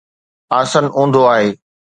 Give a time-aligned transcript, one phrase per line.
[0.59, 1.49] آسن اونڌو آهي